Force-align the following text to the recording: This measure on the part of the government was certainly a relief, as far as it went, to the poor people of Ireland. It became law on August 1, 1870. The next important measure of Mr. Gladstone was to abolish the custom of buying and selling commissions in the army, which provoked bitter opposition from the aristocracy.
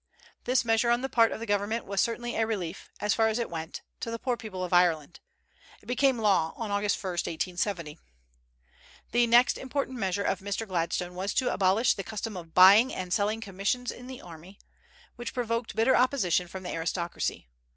This 0.45 0.65
measure 0.65 0.89
on 0.89 1.01
the 1.01 1.09
part 1.09 1.31
of 1.31 1.39
the 1.39 1.45
government 1.45 1.85
was 1.85 2.01
certainly 2.01 2.35
a 2.35 2.47
relief, 2.47 2.89
as 2.99 3.13
far 3.13 3.27
as 3.27 3.37
it 3.37 3.51
went, 3.51 3.83
to 3.99 4.09
the 4.09 4.17
poor 4.17 4.35
people 4.35 4.63
of 4.63 4.73
Ireland. 4.73 5.19
It 5.79 5.85
became 5.85 6.17
law 6.17 6.53
on 6.55 6.71
August 6.71 7.03
1, 7.03 7.11
1870. 7.11 7.99
The 9.11 9.27
next 9.27 9.59
important 9.59 9.99
measure 9.99 10.23
of 10.23 10.39
Mr. 10.39 10.67
Gladstone 10.67 11.13
was 11.13 11.35
to 11.35 11.53
abolish 11.53 11.93
the 11.93 12.03
custom 12.03 12.35
of 12.35 12.55
buying 12.55 12.91
and 12.91 13.13
selling 13.13 13.41
commissions 13.41 13.91
in 13.91 14.07
the 14.07 14.21
army, 14.23 14.57
which 15.17 15.35
provoked 15.35 15.75
bitter 15.75 15.95
opposition 15.95 16.47
from 16.47 16.63
the 16.63 16.71
aristocracy. 16.73 17.47